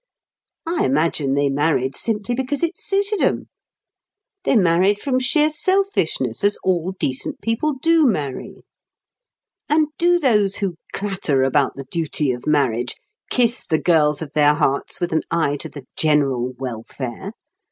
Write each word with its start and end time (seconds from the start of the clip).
I 0.65 0.83
imagine 0.83 1.35
they 1.35 1.47
married 1.51 1.95
simply 1.95 2.33
because 2.33 2.63
it 2.63 2.75
suited 2.75 3.21
'em. 3.21 3.49
They 4.45 4.55
married 4.55 4.97
from 4.99 5.19
sheer 5.19 5.51
selfishness, 5.51 6.43
as 6.43 6.57
all 6.63 6.93
decent 6.99 7.39
people 7.41 7.73
do 7.83 8.07
marry. 8.07 8.63
And 9.69 9.89
do 9.99 10.17
those 10.17 10.55
who 10.55 10.73
clatter 10.91 11.43
about 11.43 11.75
the 11.75 11.85
duty 11.91 12.31
of 12.31 12.47
marriage 12.47 12.95
kiss 13.29 13.63
the 13.63 13.77
girls 13.77 14.23
of 14.23 14.33
their 14.33 14.55
hearts 14.55 14.99
with 14.99 15.13
an 15.13 15.21
eye 15.29 15.55
to 15.57 15.69
the 15.69 15.85
general 15.95 16.53
welfare? 16.57 17.33